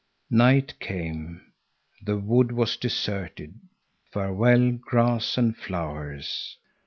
Night 0.31 0.73
came. 0.79 1.53
The 2.01 2.17
wood 2.17 2.51
was 2.51 2.75
deserted. 2.75 3.53
Farewell, 4.11 4.71
grass 4.71 5.37
and 5.37 5.55
flowers! 5.55 6.57